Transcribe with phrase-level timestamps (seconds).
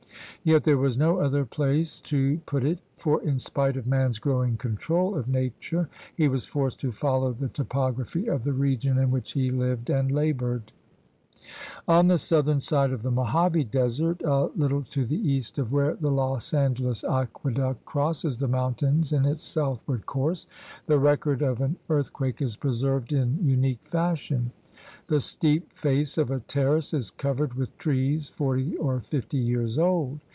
[0.43, 4.57] Yet there was no other place to put it, for in spite of man's growing
[4.57, 9.33] control of nature he was forced to follow the topography of the region in which
[9.33, 10.71] he lived and labored.
[11.87, 15.29] On the southern side of the Mohave Desert a GEOGRAPHIC PROVINCES 81 little to the
[15.31, 20.47] east of where the Los Angeles aqueduct crosses the mountains in its southward course,
[20.87, 24.51] the record of an earthquake is preserved in unique fashion.
[25.05, 30.21] The steep face of a terrace is covered with trees forty or fifty years old.